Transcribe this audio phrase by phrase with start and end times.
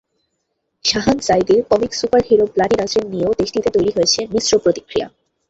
[0.85, 5.07] শাহান যাইদির comic superhero bloody Nasrin নিয়েও দেশটিতে তৈরি হয়েছে মিশ্র প্রতিক্রিয়া।